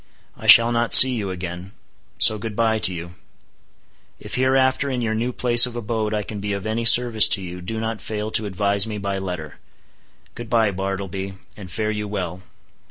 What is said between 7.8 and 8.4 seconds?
fail